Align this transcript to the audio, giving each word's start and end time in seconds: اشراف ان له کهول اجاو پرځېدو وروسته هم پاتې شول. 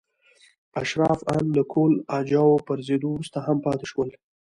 اشراف 0.81 1.19
ان 1.33 1.43
له 1.57 1.63
کهول 1.71 1.93
اجاو 2.19 2.63
پرځېدو 2.67 3.07
وروسته 3.11 3.37
هم 3.45 3.57
پاتې 3.65 3.85
شول. 3.91 4.09